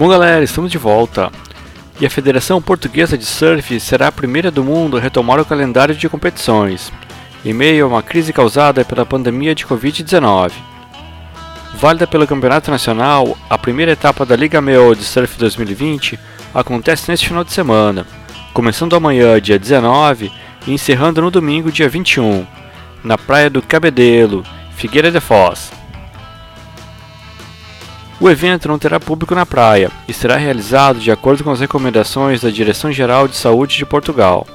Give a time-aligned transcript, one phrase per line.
[0.00, 1.30] Bom galera, estamos de volta.
[2.00, 5.94] E a Federação Portuguesa de Surf será a primeira do mundo a retomar o calendário
[5.94, 6.90] de competições,
[7.44, 10.52] em meio a uma crise causada pela pandemia de Covid-19.
[11.74, 16.18] Válida pelo Campeonato Nacional, a primeira etapa da Liga MEO de Surf 2020
[16.54, 18.06] acontece neste final de semana,
[18.54, 20.32] começando amanhã, dia 19,
[20.66, 22.46] e encerrando no domingo, dia 21,
[23.04, 25.70] na praia do Cabedelo, Figueira de Foz.
[28.20, 32.42] O evento não terá público na praia e será realizado de acordo com as recomendações
[32.42, 34.46] da Direção-Geral de Saúde de Portugal.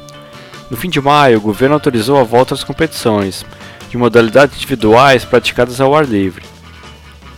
[0.70, 3.44] No fim de maio, o governo autorizou a volta às competições,
[3.90, 6.44] de modalidades individuais praticadas ao ar livre.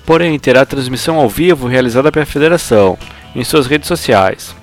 [0.05, 2.97] Porém, terá transmissão ao vivo realizada pela federação,
[3.33, 4.53] em suas redes sociais.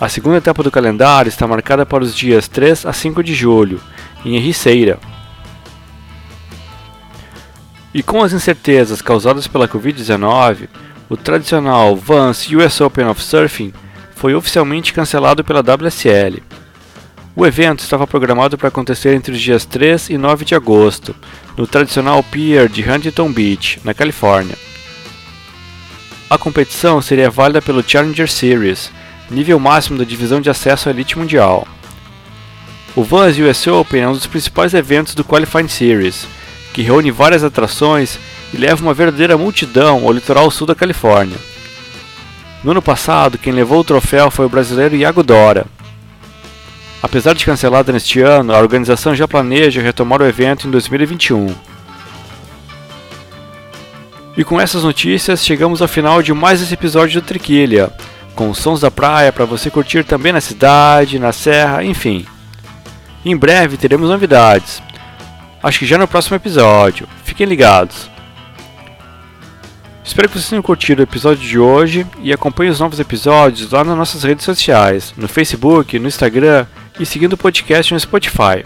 [0.00, 3.82] A segunda etapa do calendário está marcada para os dias 3 a 5 de julho,
[4.24, 4.98] em Ericeira,
[7.92, 10.68] e com as incertezas causadas pela Covid-19,
[11.08, 13.72] o tradicional Vans US Open of Surfing
[14.14, 16.42] foi oficialmente cancelado pela WSL.
[17.34, 21.14] O evento estava programado para acontecer entre os dias 3 e 9 de agosto,
[21.56, 24.56] no tradicional Pier de Huntington Beach, na Califórnia.
[26.28, 28.90] A competição seria válida pelo Challenger Series,
[29.30, 31.66] nível máximo da divisão de acesso à elite mundial.
[32.94, 36.26] O Vans US Open é um dos principais eventos do Qualifying Series
[36.78, 38.20] que reúne várias atrações
[38.54, 41.36] e leva uma verdadeira multidão ao litoral sul da Califórnia.
[42.62, 45.66] No ano passado, quem levou o troféu foi o brasileiro Iago Dora.
[47.02, 51.52] Apesar de cancelada neste ano, a organização já planeja retomar o evento em 2021.
[54.36, 57.90] E com essas notícias, chegamos ao final de mais esse episódio do Triquilha,
[58.36, 62.24] com sons da praia para você curtir também na cidade, na serra, enfim.
[63.24, 64.80] Em breve teremos novidades.
[65.62, 67.08] Acho que já no próximo episódio.
[67.24, 68.10] Fiquem ligados.
[70.04, 73.84] Espero que vocês tenham curtido o episódio de hoje e acompanhem os novos episódios lá
[73.84, 76.66] nas nossas redes sociais, no Facebook, no Instagram
[76.98, 78.64] e seguindo o podcast no Spotify.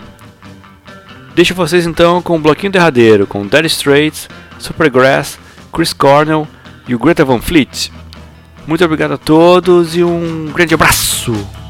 [1.34, 4.28] Deixo vocês então com o um bloquinho derradeiro com Dead Straits,
[4.58, 5.38] Supergrass,
[5.72, 6.46] Chris Cornell
[6.86, 7.90] e o Greta Van Fleet.
[8.66, 11.61] Muito obrigado a todos e um grande abraço!